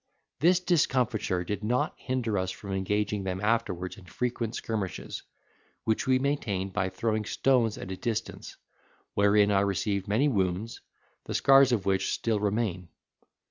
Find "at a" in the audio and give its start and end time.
7.77-7.95